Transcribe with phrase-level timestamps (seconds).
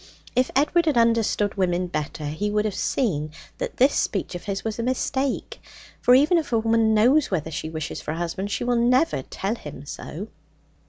[0.35, 4.63] If Edward had understood women better, he would have seen that this speech of his
[4.63, 5.61] was a mistake;
[6.01, 9.21] for even if a woman knows whether she wishes for a husband, she will never
[9.21, 10.29] tell him so.